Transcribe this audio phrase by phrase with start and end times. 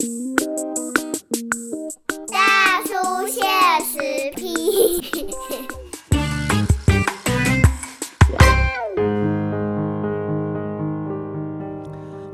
[0.00, 0.49] 大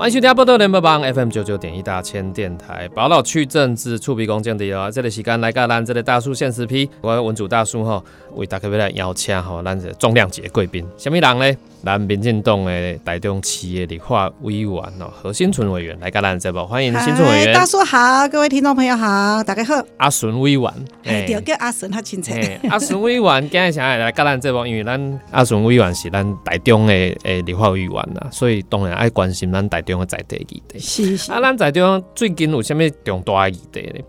[0.06, 8.04] 欢迎收听波多联播帮 FM 九九点一大千电台，宝岛区政治触鼻公见的哦，这里时间来个咱这里大叔现实批，我文主大叔吼
[8.36, 11.58] 为大家要来邀请吼咱这重量级的贵宾，什么人呢？
[11.84, 17.54] 咱民进党的台中企业立法委员哦，何新存委员来个咱这部，欢迎新存委员。
[17.54, 19.74] 大叔好，各位听众朋友好，大家好。
[19.98, 20.72] 阿顺委员，
[21.04, 22.60] 哎，叫阿顺，他亲切。
[22.70, 26.92] 阿顺委员今日想要来个咱这部，因为咱阿顺委员是咱台中的
[27.24, 30.78] 诶立法委员呐，所以当然爱关心咱台中的在地议题。
[30.78, 31.32] 是是。
[31.32, 34.00] 啊，咱在中最近有啥物重大议题呢？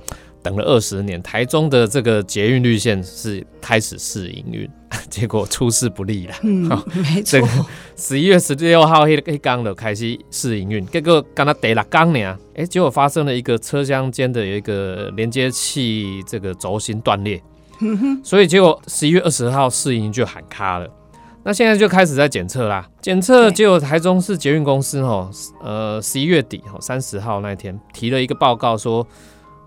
[0.44, 4.70] 等了二十年，台中的这个捷运绿线是开始试营运，
[5.10, 6.36] 结果出事不利了。
[6.44, 6.70] 嗯，
[7.14, 7.42] 没错。
[7.98, 17.42] 十一月十六号黑黑刚的开始试营运，结果刚刚得了刚呢，哎，结果发生了一个车厢间的有一个连接器这个轴心断裂，
[18.24, 20.88] 所以结果十一月二十号试营就喊卡了。
[21.48, 25.32] 那现在就开始在检测啦，检测结果台中市捷运公司哈，
[25.64, 29.08] 呃，十一月底哈三十号那天提了一个报告说。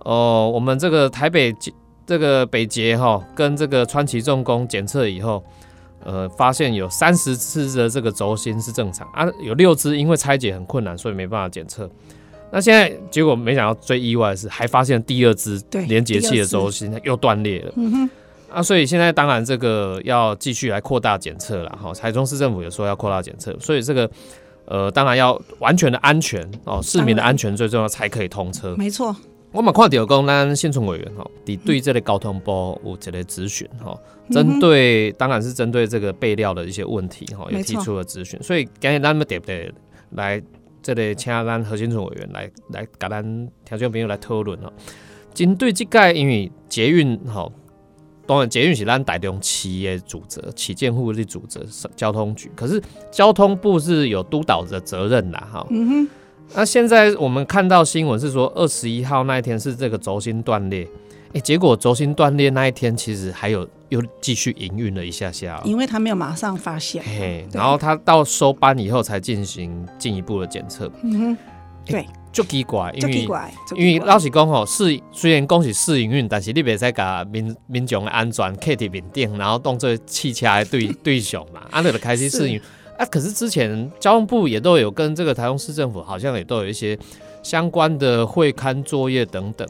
[0.02, 1.54] 哦，我们这个台北
[2.06, 5.44] 这个北捷哈，跟这个川崎重工检测以后，
[6.02, 11.88] 呃，发现有三十次的这个轴心是正常啊，有六只因为拆解很困难，所以没办法检测。
[12.50, 17.72] 那现在结果没想到最意外的是，还发现第二只连接器的轴心又断裂了。
[17.76, 18.10] 嗯哼。
[18.52, 21.92] 啊，所以现在当然这个要继续来扩大检测了哈。
[21.94, 24.10] 台中市政府也说要扩大检测，所以这个
[24.64, 28.74] 呃，当然要完全的安全哦，市民的安全最重要才可以通车。
[28.76, 29.14] 没错。
[29.52, 33.98] 我们看到讲，咱新村委员哈，你对这类交通部有一个咨询哈，
[34.30, 38.40] 针对当然是针对这个备料的一些问题哈，也提出了咨询。
[38.40, 39.72] 所以今日咱们得不得
[40.10, 40.40] 来
[40.80, 43.22] 这里请咱核心村委员来来跟咱
[43.64, 44.72] 听众朋友来讨论哦。
[45.34, 47.52] 针对这个，因为捷运吼，
[48.30, 51.60] 当然捷运是咱台中企业主责、企建户的主责，
[51.96, 52.48] 交通局。
[52.54, 52.80] 可是
[53.10, 55.66] 交通部是有督导的责任啦，哈。
[55.70, 56.08] 嗯哼。
[56.54, 60.86] 那现在我们看到新闻是说，二十一号那一天是这个轴心断裂，
[61.32, 71.38] 哎，结果轴心断裂那一天其实还有又继续营运了一下下，因为他没有马上发现，嘿，然后他到收班以后才进行进一步的检测，嗯哼，
[71.84, 73.28] 对，就奇怪，因为
[73.74, 82.60] 因为老实讲吼，试虽然讲是试营运，但是你别再甲民民众的安全客体面顶，然后当做汽车的对 对象嘛，安尼的开始试营。
[82.96, 86.98] 啊，可是之前交通部也都有跟这个台中市政府，好像也都有一些
[87.42, 89.66] 相关的会刊作业等等。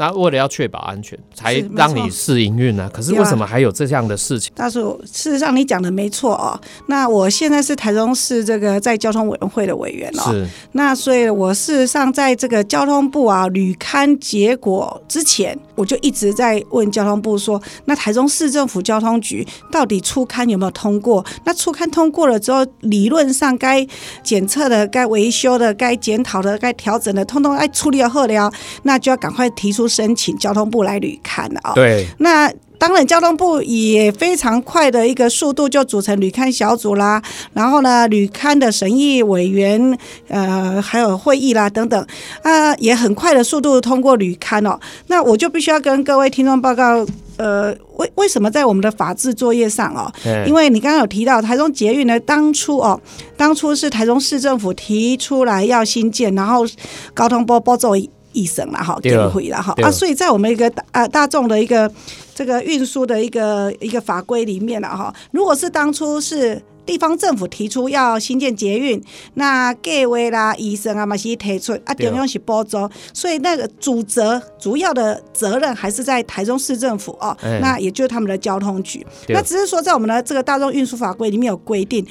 [0.00, 2.88] 那为了要确保安全，才让你试营运呢？
[2.90, 4.50] 可是为什么还有这样的事情？
[4.56, 6.58] 大叔，事实上你讲的没错哦。
[6.86, 10.32] 那我现在是台中市这个在交通委员会的委员哦。
[10.32, 10.48] 是。
[10.72, 21.22] 那所以，我事实上在这个交通部啊旅刊结果之前，我就一直在问交通部说：那台中市政府交通局到底初刊有没有通过？
[21.44, 23.86] 那初刊通过了之后，理论上该
[24.22, 28.50] 检测的、该维修的、该检讨的、该调整的，通通爱处理好了，
[28.84, 29.89] 那就要赶快提出。
[29.90, 42.06] 申请交通部来旅刊啊，对，那当然交通部也非常快的一个速度就组成旅刊小组啦，然后呢，旅刊的审议委员呃还有会议啦等等
[42.42, 44.80] 啊，也很快的速度通过旅刊哦。
[45.08, 50.10] 那我就必须要跟各位听众报告，呃，为为什么在我们的法制作业上哦，
[50.46, 52.98] 因为你刚刚有提到台中捷运呢，当初哦，
[53.36, 56.66] 当初是台中市政府提出来要新建，然后
[57.14, 57.92] 交通部拨走。
[58.32, 59.74] 一生了哈，电回了哈。
[59.82, 61.90] 啊，所以在我们一个大大众的一个
[62.34, 69.00] 这个运输的一个一个法规里面了哈，如果是当初是地方政府提出要新建捷运，
[69.34, 82.04] 那计划啦、医生啊嘛是提出啊，中央是补助，所以那个主责主要的责任还是在台中市政府哦，那也就是他们的交通局，那只是说在我们的这个大众运输法规里面有规定。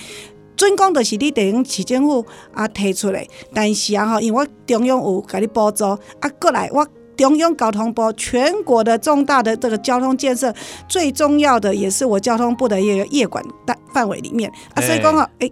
[0.59, 10.53] 准讲就是你地方市政府啊提出来，但是啊吼，因为我中央有给你补助，啊过来我中央交通部全国的重大的这个交通建设，
[10.89, 15.49] 最重要的也是我交通部的一个业管大范围里面啊，所以讲啊，诶，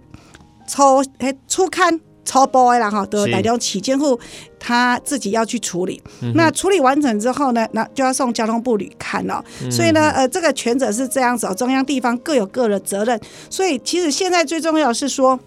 [0.68, 2.02] 初诶初刊。
[2.28, 4.20] 超波的啦哈，都代表起监护
[4.60, 6.04] 他自己要去处理。
[6.36, 9.44] 那处理完成之后呢，那就要送交通部旅看了。
[9.72, 13.20] 所以呢，呃，这个权责是这样子，中央地方各有各的责任。
[13.50, 15.40] 所以其实现在最重要是说，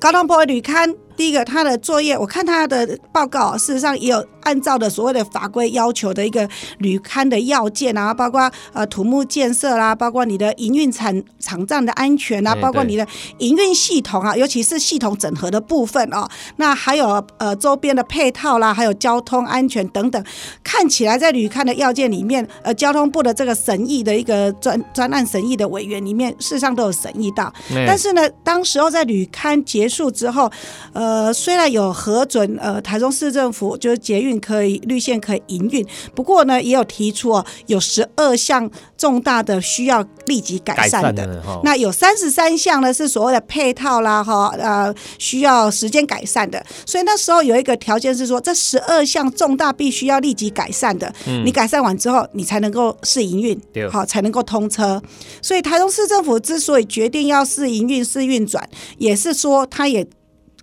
[0.00, 6.48] 交通部旅刊第一个他的作业，我看他的报告，事实上也有按照的所谓的法规要求的一个
[6.78, 13.06] 旅刊的要件啊，包括呃土木建设啦，包括你的营运场场站的安全啊，包括你的
[13.38, 16.28] 营运系统啊，尤其是系统整合的部分哦。
[16.56, 20.24] 那还有呃周边的配套啦，还有交通安全等等，
[20.64, 27.52] 看起来在旅刊的要件里面，呃，交通部的这个审议的一个专专案审议的委员里面，事实上都有审议到。
[27.70, 30.50] 哎但是呢，当时候在旅刊结束之后，
[30.92, 31.01] 呃，
[31.32, 41.42] 虽然有核准，呃，台中市政府就是捷运可以绿线可以营运，不过呢，也有提出哦，有十二项重大的需要立即改改善善的。
[41.64, 46.64] 那有三十三项呢，是所谓的配套啦，哈，呃，需要时间改善的。
[46.84, 51.12] 所以那时候有一个条件是说，这十二项重大必须要立即改善的，
[51.44, 53.60] 你改善完之后，你才能够试营运
[53.90, 55.00] 好，才能够通车。
[55.40, 58.68] 所以台中市政府之所以决定要试营运、试运转，
[58.98, 60.06] 也是说他也。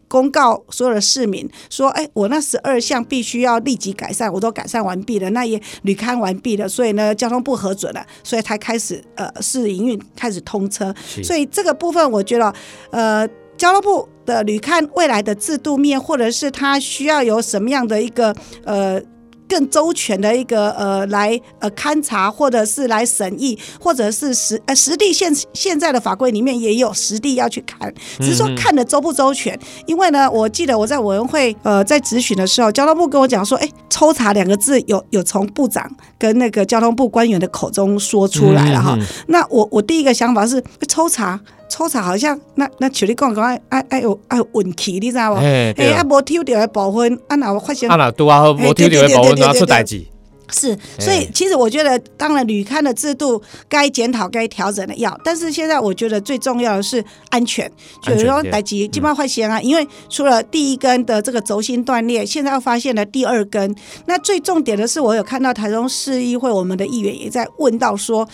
[0.09, 10.93] 公告所有的市民说：“哎，我那十二项必须要立即改善，我都改善完毕了，那也履勘完毕了，所以呢，交通部核准了，所以才开始呃试营运，开始通车。
[11.23, 12.53] 所以这个部分，我觉得
[12.91, 13.25] 呃，
[13.55, 18.35] 交通部的旅看未来的制度面，或者是它需要有什么样的一个
[18.65, 19.01] 呃。”
[19.49, 29.59] 更周全的一个呃来呃勘察，或者是来审议，或者是实呃实地现现在的法规里面也有实地要去看，只是说看的周不周全。
[29.87, 38.93] 因为呢，我记得我在委员会呃在质询的时候，交通部跟我讲说，哎，抽查两个字有有从部长跟那个交通部官员的口中说出来了哈。
[38.95, 41.39] 嗯嗯那我我第一个想法是抽查。
[41.69, 45.35] 抽查好像那那像你讲讲爱爱爱有爱有运气，你知道无？
[45.37, 50.03] 哎对啊，无抽到的部分，啊，若有发生啊那拄啊好，无抽到的保温拿出代志，
[50.51, 57.71] 是，所以其实我觉得，当然旅刊的制度该检讨、该调整的要，但是现在我觉得最重要的是安全，
[58.01, 63.75] 就是说来及基本上会先啊，因为除了第一根的这个轴心断裂，现在又发现了第二根，
[64.07, 68.27] 那最重点的是，我有看到台中市议会我们的议员也在问到说。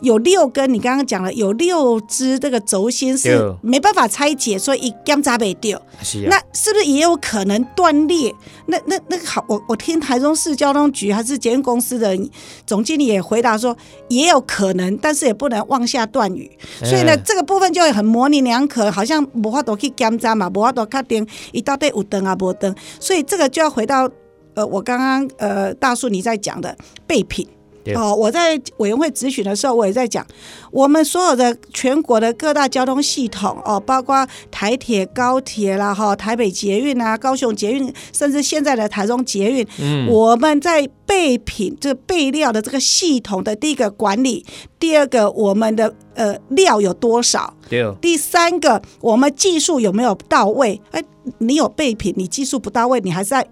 [0.00, 5.80] 有六根，你刚刚讲了，有六支这个轴心是对没办法拆解，所以一检查不掉。
[6.28, 8.34] 那是不是也有可能断裂？
[8.66, 12.16] 那那那个好，我我听台中市交通局还是捷运公司的
[12.66, 13.76] 总经理也回答说，
[14.08, 16.50] 也有可能，但是也不能妄下断语。
[16.82, 22.74] 所以呢，哎这个部分就会很模棱两可，好像无法度去检查嘛，无法度确定伊到底有灯啊无灯。
[23.00, 24.08] 所以这个就要回到
[24.54, 26.76] 呃，我刚刚呃大树你在讲的
[27.06, 27.46] 备品。
[27.86, 30.26] 对哦，我在委员会咨询的时候，我也在讲，
[30.72, 44.44] 我们所有的全国的各大交通系统哦，包括台铁、高铁啦，哈，台北捷运啊、高雄捷运，甚至现在的台中捷运，嗯，我们在备品这个备料的这个系统的第一个管理，
[44.80, 50.80] 第二个我们的呃料有多少，对，第三个我们技术有没有到位？
[50.90, 51.02] 哎，
[51.38, 53.46] 你有备品，你技术不到位，你还是在。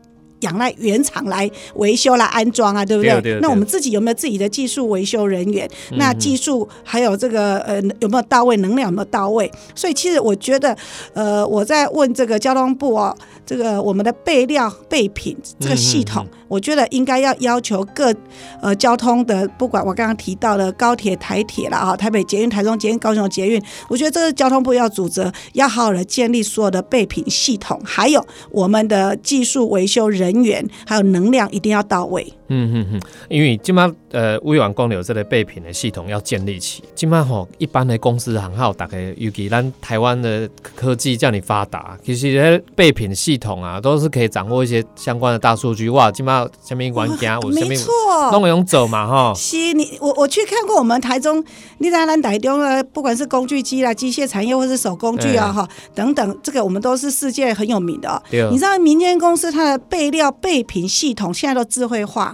[0.44, 3.12] 仰赖原厂来维修、来安装啊，对不对？
[3.14, 5.68] 对对对那我们自己有没有自己的技术维修人员？
[5.90, 8.56] 嗯那技术还有这个呃有没有到位？
[8.58, 9.50] 能量有没有到位？
[9.74, 10.76] 所以其实我觉得，
[11.12, 18.14] 呃，我在问这个交通部哦，这个我们的备料备品这个系统，嗯我觉得应该要要求各
[18.60, 32.32] 呃交通的，不管我刚刚提到的高铁、台铁啦，哈，台北捷运、台中捷运、高雄捷运，我觉得这是交通部要组织，要好好的建立所有的备品系统，还有我们的技术维修人员，还有能量一定要到位。
[32.48, 36.82] 嗯嗯嗯，因为今麦呃，委员讲了这个备品的系统要建立起。
[36.94, 45.88] 今麦吼，一般的公司行号，大概尤其咱台湾的科技叫你发达，其实咧备品系统啊，都是可以掌握一些相关的大数据。
[45.88, 47.90] 哇，今麦下面玩家，我没错，
[48.30, 49.32] 弄个用走嘛哈。
[49.34, 51.42] 是你我我去看过我们台中，
[51.78, 58.22] 你在咱台中的，不管是工具机啦、机械产业或是手工具啊嗯哈、等等，这个我们都是世界很有名的哦。
[58.30, 62.33] 对你知道民间公司它的备料备品系统现在都智慧化，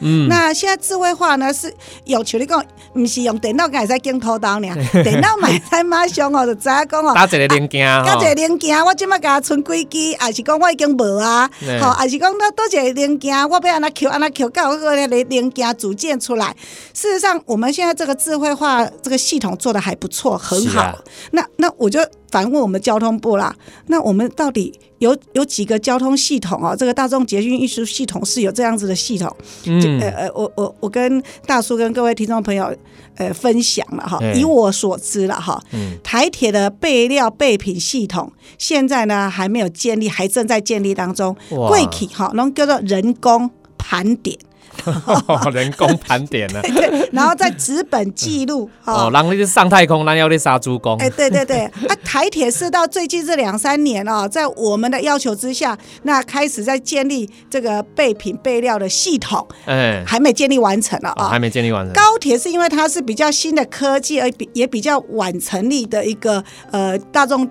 [0.00, 1.72] 嗯，那现在智慧化呢是
[2.04, 4.68] 有像你讲，不是用电脑会使镜头刀呢，
[5.04, 7.14] 电脑买在马上哦就知影讲哦。
[7.14, 11.48] 打一个零件甲哈一个零件，我即摆甲存几支，还是讲我已经无啊？
[11.60, 16.54] 对吼，还是讲那多一个零件，我要安那 Q 安那 Q 到个零零件组件出来。
[16.92, 20.80] 事实上，我们现在这个智慧化这个系统做的还不错，很好。
[20.80, 20.98] 啊
[21.32, 23.54] 那那我就反问我们交通部啦，
[23.86, 26.74] 那我们到底有有几个交通系统哦？
[26.76, 29.34] 这个大众捷运运输系统是有这样子的系统？
[29.64, 32.74] 嗯呃呃，我我我跟大叔跟各位听众朋友
[33.16, 41.34] 呃分享了哈，哎以我所知了哈，嗯台铁的备料备品系统现在呢还没有建立，还正在建立当中。
[41.50, 44.38] 哇贵体哈，能叫做人工盘点。
[45.52, 46.60] 人工盘点呢？
[46.74, 49.10] 对，然后再纸本记录 哦，哦。
[49.12, 51.10] 让你上太空，咱要你杀猪工哎，。
[51.10, 61.26] 对对对，啊，台铁是到最近这两三年哦，在我们的要求之下，那开始在建立这个备品备料的系统，哎，还没建立完成了啊。
[61.26, 61.92] 哦还没建立完成。
[61.94, 67.42] 高铁是因为它是比较新的科技，而比也比较晚成立的一个呃大众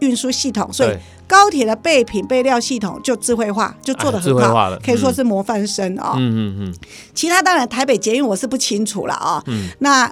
[0.00, 4.78] 运运输系统，所以对高铁的备品备料系统就智慧化，就做得啊智很好，慧化了。
[4.84, 6.74] 可以说是模范生啊、嗯嗯嗯，
[7.14, 9.68] 其他当然台北捷运我是不清楚了啊、嗯。
[9.80, 10.10] 那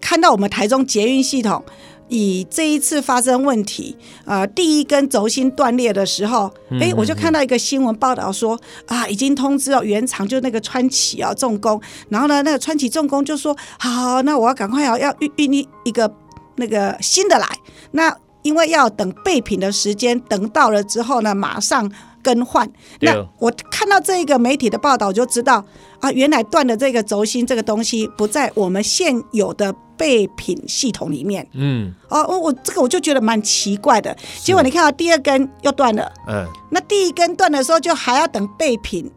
[0.00, 1.64] 看到我们台中捷运系统。
[2.08, 11.80] 以这一次发生问题，呃，第一根轴心断裂的时候，嗯哎、我就看到一个新闻报道说，啊，已经通知了原厂，就那个川崎啊重工，
[12.10, 16.14] 然后呢，那个川崎重工就说，好，那我要赶快要要运运一一个
[16.56, 17.48] 那个新的来，
[17.92, 18.14] 那
[18.44, 21.90] 因为要等备品的时间，等到了之后呢，马上
[22.22, 22.70] 更换。
[23.00, 25.64] 那我看到这个媒体的报道，我就知道
[25.98, 31.48] 啊，原来断的这个轴心这个东西不在我们现有的备品系统里面。
[31.54, 34.14] 嗯哦，我我这个我就觉得蛮奇怪的。
[34.42, 39.10] 结果你看到第二根又断了，嗯，那第一根断的时候就还要等备品，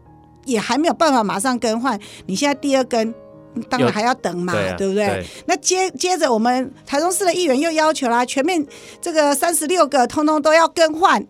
[0.46, 2.00] 也还没有办法马上更换。
[2.26, 3.14] 你现在第二根。
[3.70, 5.08] 当然又还要等嘛，对啊对不对？
[5.08, 8.66] 对那接接着我们台中市的议员又要求啦，全面
[9.02, 11.26] 这个三十六个通通都要更换。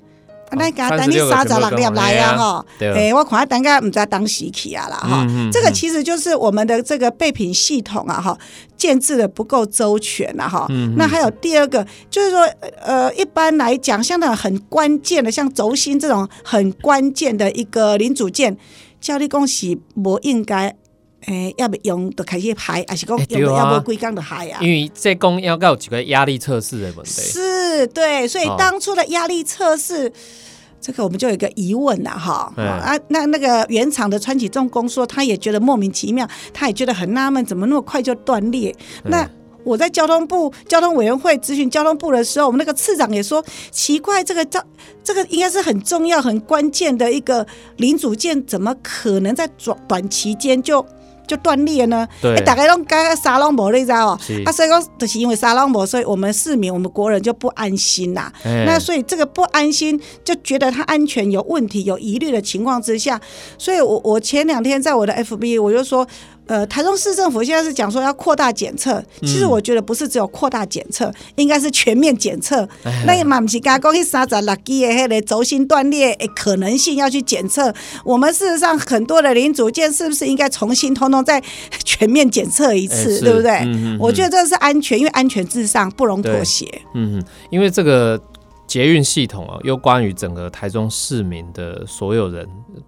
[0.49, 8.37] 啊那给他等你36个三十六粒全部更换来啊哈，哎，我看他等下唔知当时去啊啦哈嗯嗯，这个其实就是我们的这个备品系统啊哈，
[8.77, 10.65] 建制的不够周全啊哈。
[10.69, 12.49] 嗯那还有第二个就是说，
[12.81, 18.55] 呃，一般来讲，像那种很关键的，像轴心这种很关键的一个零组件，
[19.01, 20.73] 教力恭喜不应该。
[21.25, 24.59] 诶，要不用就开始排，还是讲要不规工就害啊？
[24.61, 27.21] 因为这工要有几个压力测试的问题。
[27.21, 30.11] 是，对，所以哦当初的压力测试。
[30.79, 38.73] 这个我们就有一个疑问了哈，嗯啊，那那个原厂的川崎重工说，他也觉得莫名其妙，他也觉得很纳闷，怎么那么快就断裂？
[39.03, 39.29] 嗯那
[39.63, 44.63] 我在交通部交通委员会咨询交通部的时候，我们那个次长也说，奇怪，这个这
[45.03, 47.45] 这个应该是很重要、很关键的一个
[47.77, 50.85] 零组件，怎么可能在短短期间就
[51.27, 52.07] 就断裂呢？
[52.21, 54.19] 对欸大概拢刚沙龙无，你知道哦？
[54.45, 63.19] 啊，所以讲就是因为沙龙无，所以我们市民、我们国人就不安心呐、哎那所以这个不安心，就觉得它安全有问题、有疑虑的情况之下，
[63.57, 66.07] 所以我我前两天在我的 FB 我就说。
[66.47, 72.67] 呃，台中市政府现在是讲说要扩大检测，其实我觉得不是只有扩大检测，应该是全面检测。
[73.05, 77.73] 那也嘛不是刚讲去三十六支的迄个轴心断裂的可能性要去检测。
[78.03, 81.41] 我们事实上很多的零组件是不是应该重新通通再
[81.83, 83.51] 全面检测一次，哎对不对？
[83.59, 86.65] 嗯嗯嗯我觉得这是安全，因为安全至上，不容妥协。
[86.93, 88.19] 嗯，因为这个
[88.65, 92.47] 捷运系统啊，又关于整个台中市民的所有人，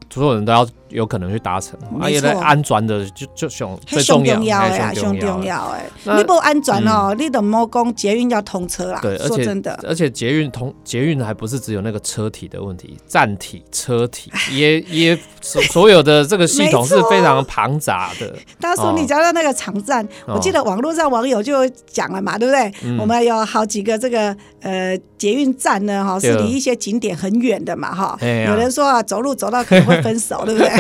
[0.10, 5.44] 所有人都要有可能去达成，啊，也来安全的就就上最重要，重要的啊，哎上重。
[5.44, 5.80] 要的。
[6.04, 9.00] 那你不安全哦，你都莫讲捷运要通车啦。
[9.02, 18.36] 对，而且真的，而且捷运通捷运还不是只有那个车体的问题，站体、车体也也所所有的这个系统是非常庞杂的。
[18.60, 22.72] 当初你讲到那个场站，哦我记得网络上网友就讲了嘛，对不对？
[22.84, 28.18] 嗯我们有好几个这个呃捷运站呢，哈，是离一些景点很远的嘛，哈。
[28.22, 30.79] 哎呀有人说啊，走路走到可能会分手，对不对？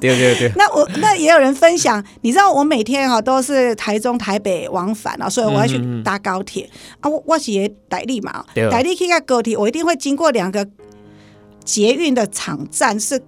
[0.00, 6.68] 对对对，那我那也有人分享，你知道我每天哈都是台中台北往返啊，所以我要去搭高铁。
[7.00, 7.08] 啊。
[7.08, 10.66] 我我是也台历嘛对，台里去个高铁，我一定会经过两个
[11.64, 13.22] 捷运的场站是。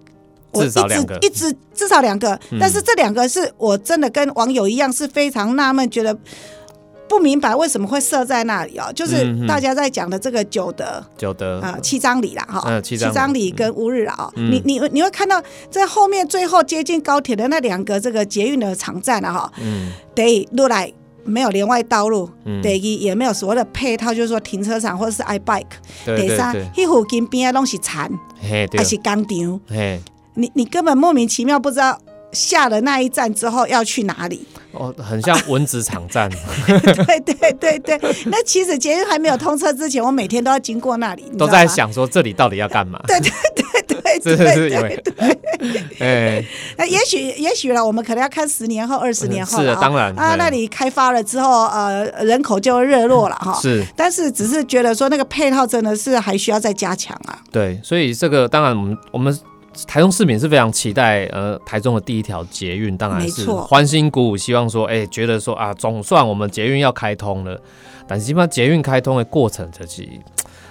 [0.56, 0.80] 我一直
[1.20, 6.16] 一直至少两个，嗯但是这两个是我真的跟网友一样是非常纳闷，觉得
[7.08, 8.92] 不明白为什么会设在那里哦。
[8.94, 11.61] 就是大家在讲的这个九德，九德。
[11.61, 13.50] 啊，七张里啦，哈，嗯七张里。
[13.50, 14.50] 跟乌日啊，嗯。
[14.50, 19.92] 你你你会看到在后面最后接近高铁的那两个这个捷运的场站啊，哈，嗯。
[20.14, 20.92] 得一路来
[21.25, 25.64] 没有连外道路，嗯，第一也没有所谓的配套，就是说停车场或者是 i bike，
[26.04, 26.62] 第三对。
[26.62, 28.78] 对对，，迄附近边啊拢是田嘿对。
[28.78, 29.61] 还，是工厂，
[30.34, 31.99] 你你根本莫名其妙不知道。
[32.34, 34.46] 下了那一站之后要去哪里？
[34.72, 36.28] 哦，很像蚊子场站，
[36.66, 41.22] 对对对对，那其实捷运还没有通车之前，我每天都要经过那里。
[41.38, 43.00] 都在想说这里到底要干嘛？
[43.06, 45.02] 对对对对这对 是因为，
[46.00, 46.44] 哎，
[46.76, 53.56] 那也许也许了，我们可能要看十年后、二十年后是的当然啊那里开发了之后，呃，人口就会热络了哈。
[53.62, 57.38] 是但是只是觉得说那个配套真的是还需要再加强啊。
[57.52, 59.38] 对，所以这个当然我们我们。
[59.86, 67.60] 台中市民是非常期待，呃，台中的第一条捷运，当然是欢欣鼓舞，希望说，哎、觉得说啊，总算我们捷运要开通了，
[68.06, 70.08] 但是基本上捷运开通的过程就是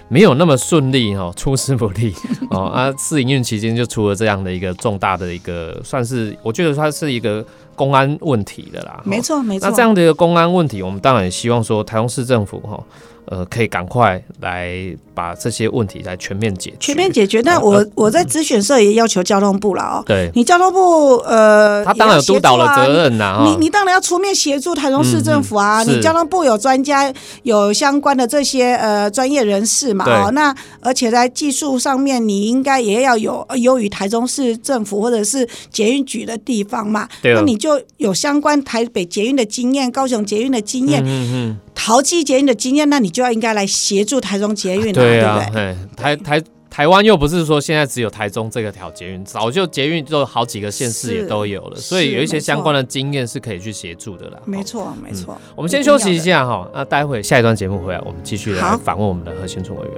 [0.08, 2.14] 没有那么顺利哦，出师不利
[2.52, 7.46] 哦啊，试营运期间就出了这样的一个重大的一个，算是我觉得它是一个
[7.76, 9.02] 公安问题的啦。
[9.04, 9.70] 没错没错。
[9.70, 12.82] 那这样的一个公安问题，我们当然也希望说台中市政府哈。
[13.26, 14.76] 呃，可以赶快来
[15.14, 16.78] 把这些问题来全面解决。
[16.80, 17.42] 全面解决。
[17.42, 20.04] 那我我在咨询社也要求交通部了哦。
[20.06, 20.30] 对。
[20.36, 23.44] 你交通部呃，他当然有督导的责任呐。
[23.46, 25.84] 你你当然要出面协助台中市政府啊。
[25.84, 27.14] 你交通部有专家，
[27.44, 30.06] 有相关的这些呃专业人士嘛。
[30.06, 30.32] 哦。
[30.32, 37.08] 那而且在技术上面，你应该也要有优于台中市政府或者是捷运局的地方嘛。
[37.22, 37.34] 对。
[37.34, 41.02] 那你就有相关台北捷运的经验，高雄捷运的经验。
[41.06, 41.58] 嗯嗯。
[41.76, 45.76] 淘机捷运的经验，那你就要应该来协助台中捷运了，对不对？
[45.96, 54.40] 台台台湾又不是说现在只有台中这个条捷运，早就捷运就好几个县市也都有了，所以有一些相关的经验是可以去协助的啦。
[54.46, 55.38] 没错，没错。
[55.56, 59.94] 我们先休息一下哈，那待会下一段节目回来，我们继续来访问我们的核心村委员。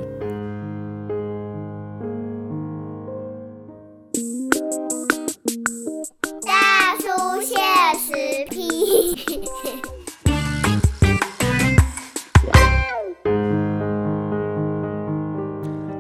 [6.46, 7.06] 大叔
[7.42, 7.58] 现
[8.00, 9.85] 实批。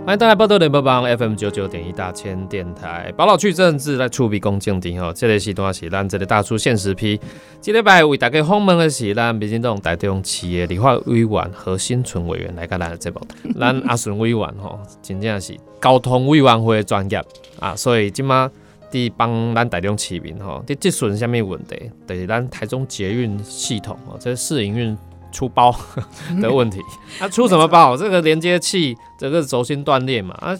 [0.05, 7.19] 欢迎大家报道联播帮 FM 九九点一大千电台，宝老去政治来触笔公敬庭吼，这里是段是咱这里大叔现实批，
[7.59, 13.19] 今礼拜为大家访问的是咱民进党台中企业理化委员何新存委员来跟咱的节目，
[13.59, 17.19] 咱阿顺委员吼，真正是交通委员会的专业
[17.59, 18.51] 啊，所以今嘛
[18.91, 24.95] 伫帮咱台中市民吼，伫即顺什么问题，就是咱台中捷运系统哦，这试营运。
[25.35, 25.75] 出包
[26.41, 26.79] 的问题，
[27.19, 27.97] 那 出什么包？
[27.97, 30.57] 这个连接器整个轴心断裂嘛，啊，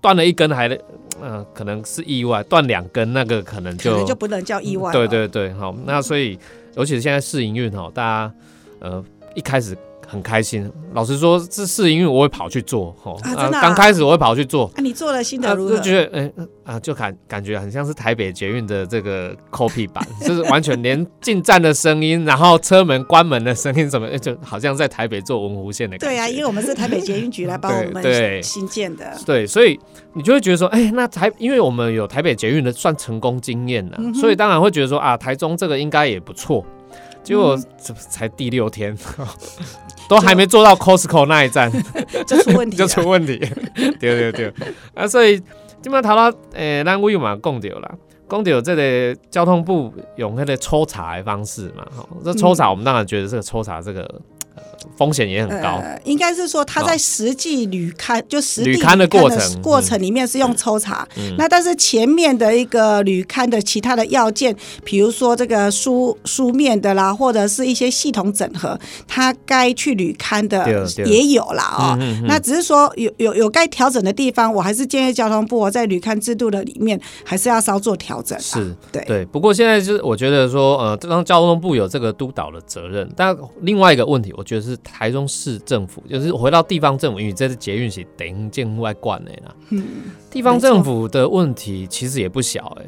[0.00, 0.68] 断了一根还，
[1.20, 4.92] 嗯，可能是意外，断两根那个可能就就不能叫意外。
[4.92, 6.38] 对对对，好，那所以，
[6.76, 8.34] 尤其是现在试营运哈，大家
[8.78, 9.04] 呃
[9.34, 9.76] 一开始。
[10.14, 15.76] 很开心，老实说，这是因为我会跑去做，哦，啊，刚开始我会跑去做，啊，你做了心得如何？
[15.76, 26.14] 就觉得，哎，啊，就感感觉很像是台北捷运的这个 copy 版， 就是完全连进站的声音，然后车门关门的声音什么，就好像在台北做文湖线的感觉。
[26.14, 29.76] 对啊，因为我们是台北捷运局来帮 我们新建的，对，所以
[30.12, 36.64] 你就会觉得说，哎，那台，因为我们有台北捷运的算成功经验了，所以当然会觉得说，啊，台中这个应该也不错。
[37.24, 38.96] 结果这才第六天。
[40.06, 41.72] 都还没做到 Costco 那一站，
[42.28, 43.38] 就出问题，就出问题，
[43.98, 44.52] 对对对，
[44.92, 45.42] 啊，所以
[45.80, 47.90] 今麦头到诶，咱委嘛讲到啦，
[48.28, 54.20] 讲到这个交通部用那个抽查的方式嘛，吼，这抽查我们当然觉得这个抽查这个。
[54.96, 71.98] 风险也很高，应该是说他在实际旅刊就实地旅刊的过程过程里面是用抽查，那但是前面的一个旅刊的其他的要件，比如说这个书书面的啦，或者是一些系统整合，他该去旅刊的也有啦哦。
[72.26, 78.38] 那只是说有有有该调整的地方，我还是建议交通部在旅刊制度的里面还是要稍作调整。
[78.38, 79.02] 是对。
[79.06, 84.73] 对，不过现在就是我觉得说呃，当交通部有这个督导的责任，但另外一个问题，我觉得是。
[84.78, 89.54] 台中市政府就是回到地方政府，因为这次捷运是等建户外管的啦。
[89.70, 89.84] 嗯，
[90.30, 92.86] 地方政府的问题其实也不小哎。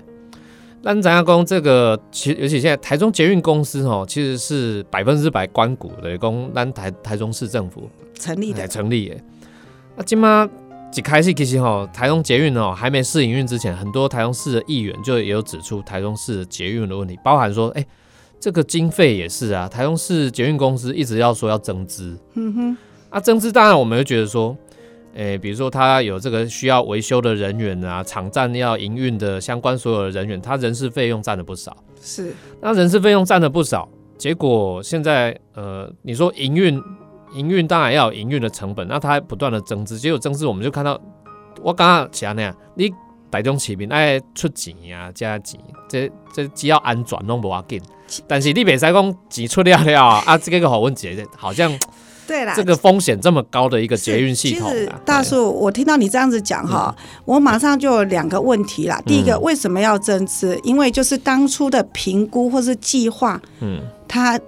[0.82, 9.20] 但咱家公这个，其尤其现在台中捷运公司哦，其实是百分之百关股的，公咱台台中市政府成立的，成立诶。
[9.96, 10.48] 那今嘛
[10.94, 17.86] 一开始其实吼，台中捷运哦还没试营运之前，很多台中市的议员就也有指出台中市的捷运的问题，包含说哎。
[18.46, 22.76] 这个经费也是啊，台中市捷运公司一直要说要增资，嗯哼，
[23.10, 24.56] 啊增资当然我们会觉得说，
[25.14, 36.80] 诶，比如说他有这个需要维修的人员啊，场站要营运的相关所有的人员，他人事费用占了不少，是，那人事费用占了不少，结果现在呃，你说营运
[37.34, 40.96] 营运当然要有营运的成本，那它不断的增资，结果增资我们就看到，
[41.64, 42.94] 我刚刚讲那样，你
[43.36, 47.78] 台中市民爱出钱啊加钱，这这只要安全拢无要紧。
[48.26, 51.70] 但是你袂使讲钱出了了啊，这个好问题，好像
[52.26, 54.72] 对啦，这个风险这么高的一个捷运系统，
[55.04, 56.96] 大叔，我听到你这样子讲哈，
[57.26, 58.98] 我马上就有两个问题啦。
[59.04, 60.58] 第一个，为什么要增资？
[60.64, 64.40] 因为就是当初的评估或是计划，嗯，它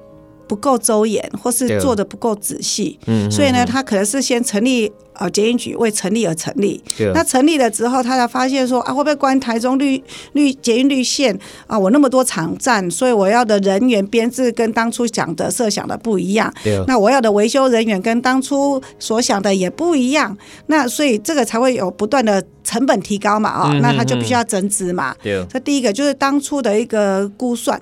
[0.49, 4.91] 不够周延，或是做的不够仔细，嗯，所以呢，它可能是先成立。
[5.19, 10.01] 呃，捷运局为成立而成立，那成立了之后，他才发现说啊，会不会关台中绿
[10.33, 11.77] 绿捷运绿线啊？
[11.77, 16.53] 我那么多场站，所以我要的人员编制跟当初讲的设想的不一样。
[16.87, 20.37] 那我要的维修人员跟当初所想的也不一样。
[20.67, 23.51] 那所以这个才会有不断的成本提高嘛？
[23.51, 25.13] 啊，那他就必须要增资嘛。
[25.51, 27.81] 这第一个就是当初的一个估算，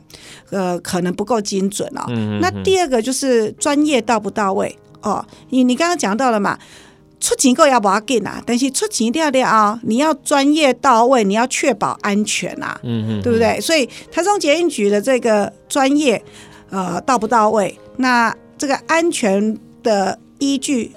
[0.50, 2.06] 呃，可能不够精准哦。
[2.40, 5.22] 那第二个就是专业到不到位哦。
[5.50, 6.58] 你你刚刚讲到了嘛？
[7.26, 13.60] 出钱够要不要紧啊，但是出钱了了啊，你要专业到位，你要确保安全啊，嗯嗯，对不对？
[13.60, 16.22] 所以台中捷运局的这个专业，
[16.70, 17.76] 呃，到不到位？
[17.96, 20.92] 那这个安全的依据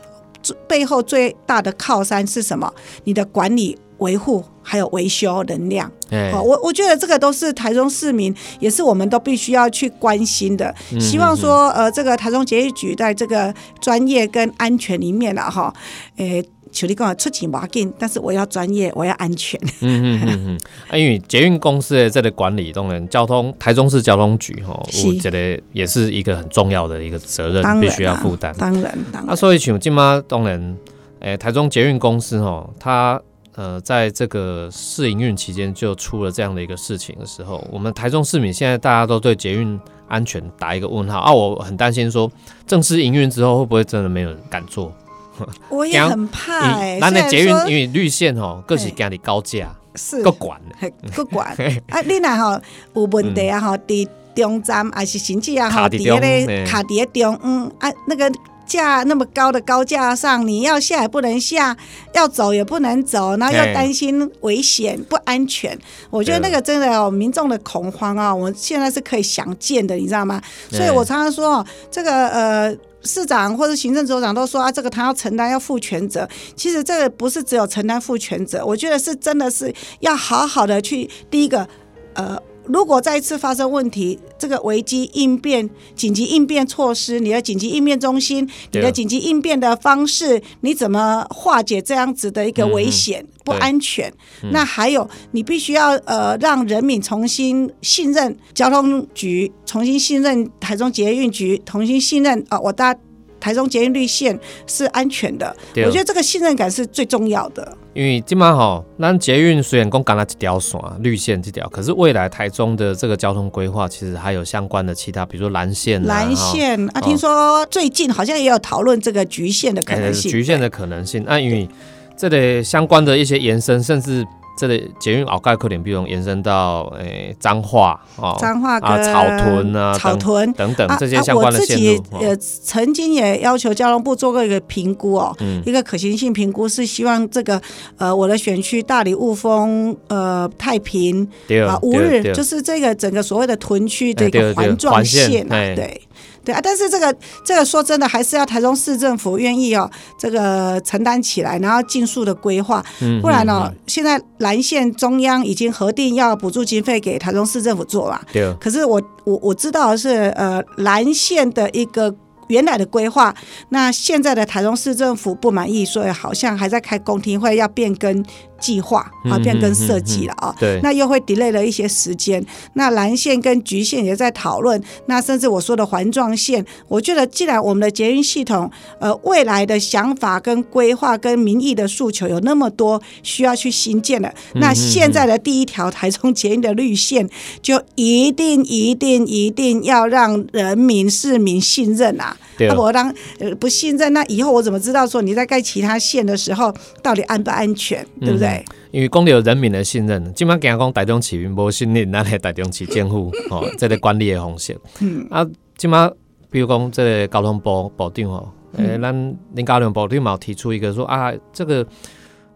[0.68, 2.72] 背后最大的靠山是什么？
[3.06, 5.90] 你的管理、维护还有维修能量。
[6.10, 10.74] 哎好，我我觉得这个都是台中市民，也是我们都必须要去关心的。
[10.92, 15.74] 嗯希望说，呃，这个台中捷运局在这个专业跟安全里面了哈，
[16.18, 16.44] 诶。
[16.72, 19.60] 求你跟我出钱不要紧，但是我要专业，我要安全。
[19.82, 28.54] 嗯嗯嗯嗯， 啊，因为捷运公司的这个管理，当然交通台中市交通局哈，我觉得也是一个很重要的一个责任，啊、必须要负担。
[28.56, 29.34] 当然，当然。
[29.34, 30.78] 啊，所以像今嘛，当然，
[31.22, 33.20] 诶、台中捷运公司吼，它
[33.60, 42.32] 呃，在这个试营运期间就出了这样的一个事情的时候，我们台中市民现在大家都对捷运安全打一个问号啊，我很担心说
[42.66, 44.94] 正式营运之后会不会真的没有人敢做？
[45.68, 50.76] 我也很怕哎、欸，咱的捷运因为绿线吼，各是家里高架，是各管的。
[50.80, 51.54] 嘿不管
[51.90, 52.62] 啊，你那吼
[52.94, 58.32] 有问题啊吼，伫中站还是甚至啊吼，卡伫中伫迄嘿个卡伫咧中嗯啊那个。
[58.70, 61.76] 架那么高的高架上，你要下也不能下，
[62.14, 65.78] 要走也不能走，然后又担心危险不安全。
[66.12, 70.40] 我觉得那个真的哦，民众的恐慌啊，我现在是可以想见的，你知道吗？
[70.70, 72.78] 所以我常常说哦，这个呃。
[73.02, 76.28] 市长或者行政首长都说啊，这个他要承担，要负全责。
[76.54, 81.66] 其实这个不是只有承担负全责，我觉得是真的是要好好的去第一个，
[82.14, 82.38] 呃，
[82.70, 94.14] 如果再一次发生问题，这个危机应变、紧急应变措施，你的紧急应变中心，你的紧急应变的方式，你怎么化解这样子的一个危险、不安全？
[94.52, 102.96] 那还有，你必须要呃让人民重新信任交通局，重新信任台中捷运局，重新信任啊、我搭
[103.40, 105.56] 台中捷运绿线是安全的。
[105.86, 107.78] 我觉得这个信任感是最重要的。
[107.94, 120.32] 因为今嘛吼，咱捷运虽然讲干了一条线绿线这条，可是未来台中的这个交通规划，其实还有相关的其他，比如说蓝线、啊、蓝哈线啊，哦听说最近好像也有讨论这个局限的可哎能性。
[120.32, 121.24] 局限的可能性。
[121.26, 121.68] 那因为
[122.16, 124.26] 这类相关的一些延伸，甚至
[124.60, 132.04] 这里捷运鳌盖克点，比如延伸到诶彰化哦，彰化跟啊草屯啊草屯等等啊这些相关的啊、我自己线路。
[132.12, 137.62] 哦呃曾经也要求交通部做过一个评估哦，嗯一个可行性评估是希望这个
[137.98, 146.02] 呃我的选区大理雾峰呃太平对啊五日就是这个整个所谓的屯区的一哎对对个环状环线线啊，哎对。
[146.50, 158.52] 对啊，但是这个这个说真的，还是要台中市政府愿意哦，这个承担起来，然后尽速的规划，嗯不然哦，嗯现在蓝线中央已经核定要补助经费给台中市政府做了，对。
[158.60, 162.12] 可是我我我知道的是，呃，蓝线的一个
[162.48, 163.32] 原来的规划，
[163.70, 168.26] 那现在的台中市政府不满意，所以好像还在开公听会，要变更
[168.60, 170.56] 计划啊，嗯变更设计了啊。
[170.60, 172.46] 对那又会 delay 了一些时间。
[172.74, 178.70] 那蓝线跟橘线也在讨论，那甚至我说的环状线，我觉得既然我们的捷运系统，
[179.00, 187.30] 呃，未来的想法跟规划跟民意的诉求有那么多需要去新建的，嗯那现在的第一条台中捷运的绿线，
[187.62, 192.36] 就一定一定一定要让人民市民信任啊！
[192.58, 198.49] 对啊，我当呃不信任，那以后我怎么知道说你在盖其他线的时候到底安不安全，对不对？
[198.92, 204.78] 因为讲到人民的信任，今晚讲讲台中市民无信任咱的台中市政府 哦，这个管理的方式。
[205.02, 205.46] 嗯啊，
[205.78, 206.12] 今晚
[206.50, 211.86] 比如讲这个交通部部长哦，诶、咱林高雄部长嘛提出一个说啊，这个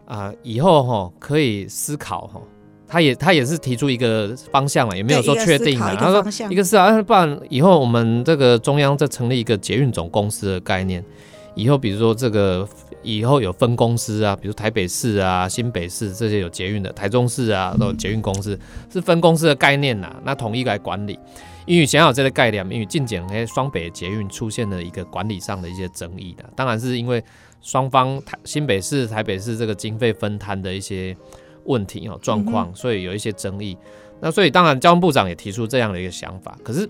[0.04, 2.40] 啊以后哈、可以思考哈、
[2.86, 5.94] 他也他也是提出一个方向了，也没有说确定啊。
[5.98, 11.04] 他说一个是啊，不然以后我们这个中央再成立一个捷运总公司的概念，
[11.54, 12.68] 以后比如说这个
[13.04, 18.58] 以后有分公司啊，比如台北市啊、新北市这些有捷运的，台中市啊都有捷运公司，
[18.92, 21.16] 是分公司的概念呐、那统一来管理。
[21.66, 27.22] 因为想要有这个概念，因为近年诶双北捷运出现了一个管理上的一些争议的，当然是因为
[27.62, 31.16] 双方台新北市、台北市这个经费分摊的一些
[31.64, 33.78] 问题哦状况，所以有一些争议。
[34.20, 36.86] 那所以当然交通部长也提出这样的一个想法，可是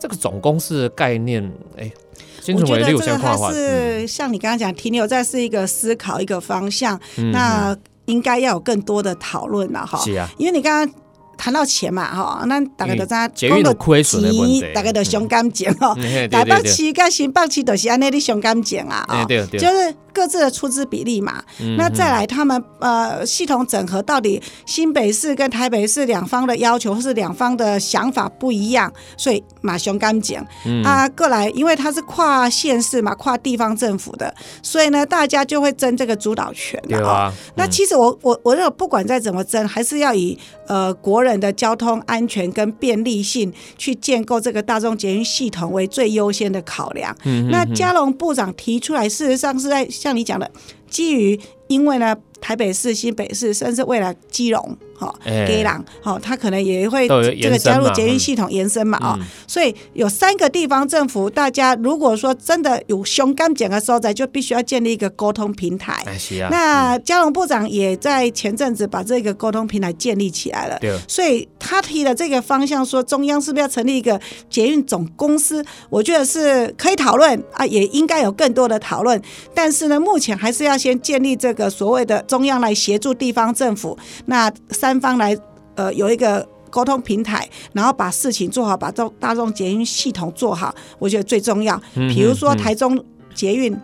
[0.00, 3.54] 这个总公司的概念，哎，新我觉得这个还线画画，嗯。
[3.54, 7.32] 是像你刚刚讲，停留在是一个思考一个方向，嗯。
[7.32, 9.98] 那应该要有更多的讨论了哈。
[10.04, 10.94] 是啊，因为你刚刚
[11.36, 14.64] 谈到钱嘛哈，那大概就知道捷运有亏损的问题。
[14.72, 15.92] 大概就伤感情哦。
[15.96, 16.62] 嗯嘿对台北对。
[16.62, 19.58] 对，市跟新北市都是安尼，的伤感情啊，哦，哎对对。
[19.58, 21.42] 就是各自的出资比例嘛。
[21.60, 30.82] 嗯那再来，他们呃系统整合到底新北市跟台北市两方的要求或是两方的想法不一样，所以马雄刚讲嗯。
[30.82, 47.14] 啊，过来，因为它是跨县市嘛，跨地方政府的，所以呢，大家就会争这个主导权了啊，那其实我我我认为不管再怎么争，还是要以呃国人的交通安全跟便利性去建构这个大众捷运系统为最优先的考量。
[47.24, 50.48] 嗯那嘉龙部长提出来，事实上是在像你讲的，
[50.88, 51.36] 基于
[51.68, 54.76] 因为呢台北市、新北市，甚至未来基隆。
[54.98, 66.02] 哈，哎给朗，好，它可能也会这个加入捷运嗯系统延伸嘛，啊，嗯所以有三个地方政府，大家如果说真的有胸肝讲的所在，就必须要建立一个沟通平台。
[66.06, 70.78] 哎是啊，那嘉龙部长也在前阵子把这个沟通平台建立起来了。
[70.80, 75.62] 对，所以他提的这个方向，说中央是不是要成立一个捷运总公司？
[75.90, 79.20] 我觉得是可以讨论啊，也应该有更多的讨论。
[79.54, 85.36] 但是呢，目前还是要先建立这个所谓的中央来协助地方政府，那三方来
[85.74, 86.46] 呃有一个。
[86.68, 91.80] 沟通平台，然后把事情做好，把大大众捷运系统做好，我觉得最重要。
[91.94, 93.02] 嗯比如说嗯台中
[93.34, 93.74] 捷运，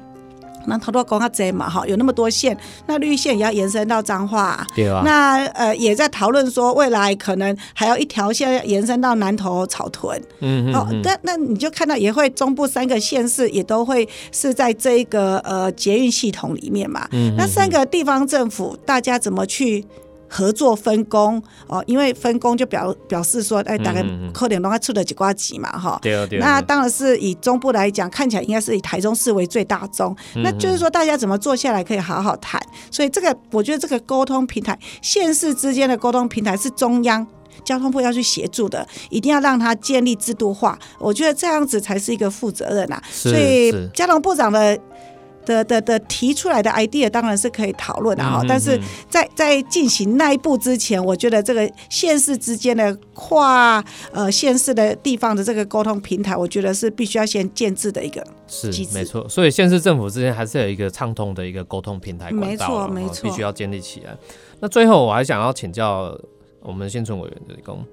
[0.67, 4.67] 那头都讲较济嘛，哈，有那么多线，那绿线也要延伸到彰化、啊。
[4.75, 10.19] 对啊，那呃也在讨论说，未来可能还有一条线要延伸到南投草屯。
[10.19, 17.09] 哦，嗯嗯哦那那你就看到也会中部三个县市也都会是在这一个呃捷运系统里面嘛。
[17.13, 19.85] 嗯那三个地方政府大家怎么去？
[20.33, 25.99] 合作分工哦，因为分工就表表示说，哎，大概嗯嗯嗯可能都要出了几瓜几嘛，哈。
[26.01, 30.17] 对啊对啊，那当然是以中部来讲，看起来应该是以台中市为最大宗。
[30.35, 32.61] 嗯那就是说，大家怎么坐下来可以好好谈。
[32.91, 37.27] 所以这个，我觉得这个沟通平台，县市之间的沟通平台是中央。
[37.65, 40.77] 交通部要去协助的，一定要让它建立制度化。
[40.99, 43.01] 我觉得这样子才是一个负责任啊。
[43.09, 44.77] 所以是交通部长的
[45.45, 58.25] 的的的提出来的 idea 当然是可以讨论的哈、但是嗯在在进行那一步之前，我觉得这个县市之间的跨呃县市的地方的这个沟通平台，我觉得是必须要先建制的一个。
[58.47, 64.17] 是没错，所以县市政府之间还是有一个畅通的一个沟通平台没错没错必须要建立起来。
[64.61, 66.17] 那最后我还想要请教
[66.61, 67.85] 我们新村委员的工。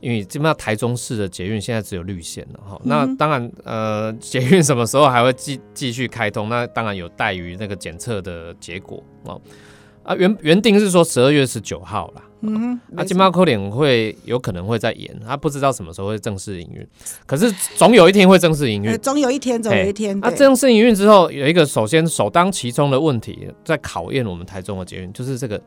[0.00, 6.48] 因为基本上台中市的捷运现在只有绿线了哈，那嗯当然呃 捷运什么时候还会继继续开通？
[6.48, 9.40] 那当然有待于那个检测的结果哦。
[10.02, 16.84] 啊原原定是说十二月十九号啦，嗯，啊，金猫扣脸会有可能会再延，他不知道什么时候会正式营运，
[17.26, 18.98] 可是总有一天会正式营运呃。
[18.98, 20.18] 总有一天，总有一天。
[20.24, 25.60] 啊，正式营运之后，有一个首先首当其冲的问题，在考验我们台中的捷运，就是这个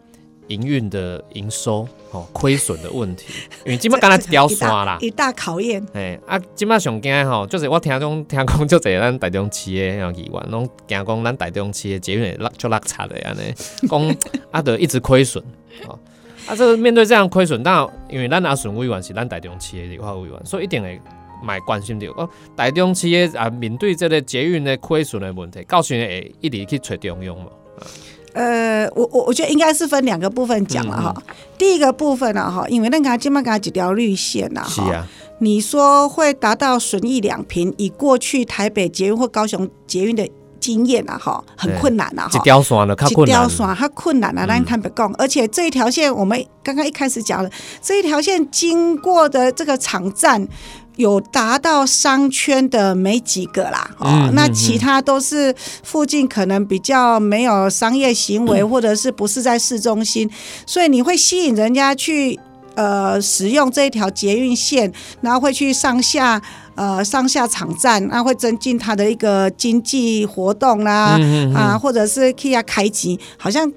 [0.48, 3.34] 营运的营收哦亏损的问题，
[3.66, 4.98] 因为今麦刚才掉刷啦。
[5.02, 5.86] 一大考验。
[5.94, 13.54] 哎，啊，今麦上惊吼，就是我听讲听讲，就侪咱台中市的像议员拢惊讲，咱台中市的捷运会落就落差的安尼，
[13.88, 14.16] 讲
[14.52, 15.44] 啊，就一直亏损
[15.88, 15.98] 哦。
[16.46, 21.00] 啊，这个面对这样亏损，当然因为咱阿顺委员是咱台中市的立法委员，所以一定会
[21.42, 27.52] 买关心着哦，台中市的啊面对这个捷运的亏损的问题，到时会一直去找中央无？
[28.34, 31.24] 呃，我我我觉得应该是分两个部分讲了哈。
[31.58, 35.08] 第一个部分呢哈，因为那个金马给他几条绿线呐哈，是啊，
[35.40, 40.28] 你说会达到损益两平，以过去台北捷运或高雄捷运的
[40.60, 42.40] 经验啊哈，很困难啊哈。
[42.40, 43.50] 一条线就较一困难条。
[43.50, 47.50] 线它困难啊，嗯咱坦白讲，而且这一条线我们刚刚一开始讲了，
[47.82, 50.48] 这一条线经过的这个场站
[50.96, 55.54] 有达到商圈的没几个啦，哦，那其他都是
[55.84, 60.30] 附近可能比较没有商业行为，或者是不是在市中心，
[60.66, 62.40] 所以你会吸引人家去。
[62.76, 66.42] 呃，使用这一条捷运线，然后会去上下
[66.74, 73.76] 呃上下场站，那会增进它的一个经济活动啦，嗯嗯啊，或者是 Kia 开机，好像嘖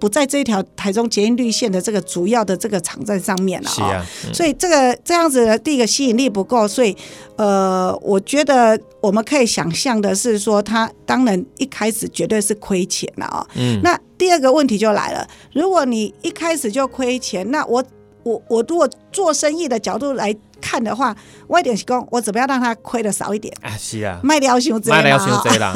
[0.00, 4.34] 不在这一条台中捷运绿线的这个主要的这个场站上面了、啊，嗯。
[4.34, 6.96] 所以这个这样子的第一个吸引力不够，所以
[7.36, 13.78] 呃，我觉得我们可以想象的是说，它当然一开始绝对是亏钱了啊、嗯。
[13.82, 17.84] 那第二个问题就来了，如果你一开始就亏钱，那我
[18.22, 20.34] 我我如果做生意的角度来
[20.70, 21.16] 看的话，
[21.48, 23.52] 我一点是讲，我怎么样让他亏的少一点。
[23.60, 25.74] 啊是啊，卖了伤济嘛，卖了伤济啦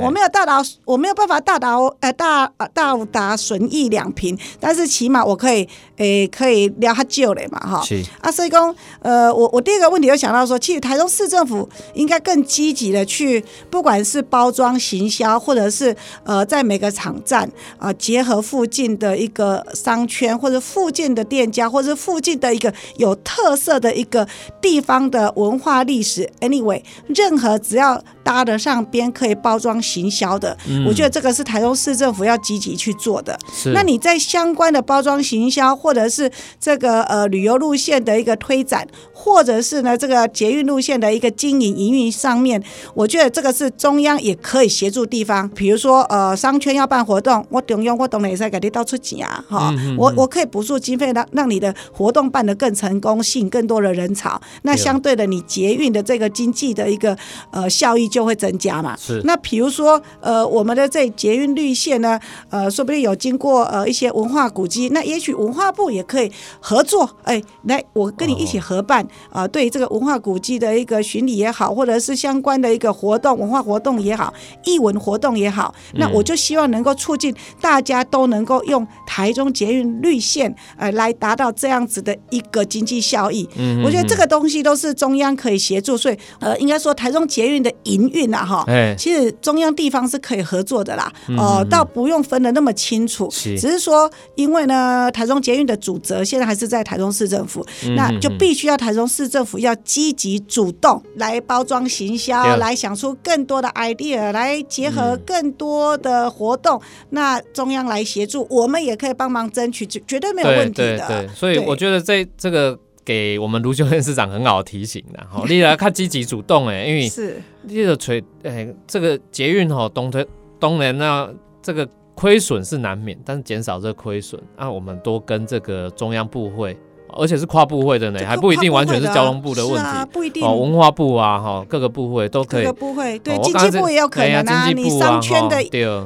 [0.00, 7.80] 我没有到达，我没有办法到达呃大呃到达损益两平，但是起码我可以诶、可以聊他久嘞嘛哈。
[7.84, 24.26] 是啊，所以讲，呃，我我第一个问题就想到说，其实台中市政府应该更积极的去，不管是包装行销，或者是呃，在每个场站啊、结合附近的一个商圈，或者附近的店家，或者附近的一个有特色的一个
[24.60, 26.28] 地方的文化历史。
[26.40, 33.38] Anyway，任何只要搭得上边可以包装行销的，嗯我觉得这个是台中市政府要积极去做的。
[33.74, 42.62] 那你在相关的包装行销，或者是这个呃旅游路线的一个推展，或者是呢这个捷运路线的一个经营营运上面，
[42.94, 45.48] 我觉得这个是中央也可以协助地方。
[45.50, 54.40] 比如说呃商圈要办活动，我中央我懂也在给你到处挤啊，哈、嗯我我可以补助经费让让你的活动办得更成功，吸引更多的人潮。
[54.62, 57.16] 那相对的，你捷运的这个经济的一个
[57.50, 58.96] 呃效益就会增加嘛。
[58.96, 62.18] 是那比如说，呃，我们的这捷运绿线呢，
[62.50, 66.30] 呃，说不定有经过呃一些文化古迹，那也许文化部也可以
[66.60, 74.32] 合作，哎，来，我跟你一起合办啊、呃对这个文化古迹的一个巡礼也好，或者是相关的一个活动、文化活动也好、
[74.64, 83.48] 艺文活动也好，那我就希望能够促进大家都能够用台中捷运绿线，呃，来达到这样子的一个经济效益。
[83.56, 88.94] 嗯我觉得这个东西都是中央可以协助，所以呃，应该说台中捷运的营运啊，哈，哎。
[88.98, 111.06] 其实中央地方是可以合作的啦，呃，倒不用分的那么清楚，只是说因为呢，台中捷运的主责现在还是在台中市政府，那就必须要台中市政府要积极主动来包装行销，对来想出更多的 idea，来结合更多的活动，那中央来协助，我们也可以帮忙争取，绝绝对没有对问题的。
[111.08, 117.40] 对对，所以我觉得这这个给我们卢秀燕市长很好的提醒啦，吼， 你来看积极主动诶，因为是。
[117.62, 120.26] 你的锤诶，这个捷运吼，东推
[120.58, 126.76] 东联那这个亏损是难免，但是减少这个亏损，那、我们多跟这个中央部会，
[127.16, 130.10] 而且是跨部会的呢，还不一定完全是交通部的问是啊，题。
[130.12, 132.72] 不一定哦，文化部啊，哈，各个部会都可以各个。
[132.74, 135.62] 部会，对哦经济部也有可能啊，你经济部啊商圈的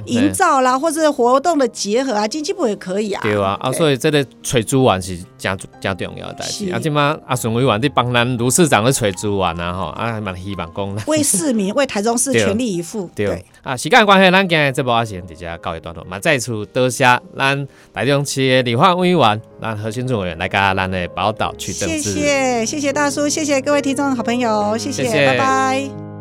[0.07, 3.21] 营造啦，或者活动的结合啊，经济部也可以啊。
[3.23, 6.67] 对啊，啊，所以这个找资源是真真重要的代志。
[6.67, 10.97] 是啊，即马阿孙委员在帮咱卢市长咧找资源啊，吼，啊，蛮希望讲。
[11.07, 13.09] 为市民、为台中市 全力以赴。
[13.15, 17.05] 对啊，时间关系，咱今日这部啊先直接告一段落，嘛再次多谢
[17.37, 21.99] 咱台中市的李焕委员，咱核心组委员来甲咱的报道去政谢。
[21.99, 26.16] 谢谢谢大叔，谢谢各位听众好朋友，谢谢，谢谢拜拜。